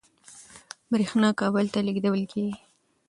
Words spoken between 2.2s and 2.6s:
کېږي.